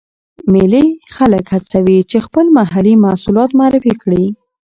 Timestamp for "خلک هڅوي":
1.15-1.99